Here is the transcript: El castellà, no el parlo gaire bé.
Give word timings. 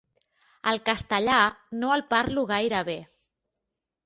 El 0.71 0.79
castellà, 0.87 1.35
no 1.83 1.93
el 1.97 2.05
parlo 2.15 2.47
gaire 2.53 2.81
bé. 2.89 2.97